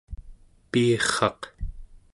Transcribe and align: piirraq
piirraq 0.71 1.41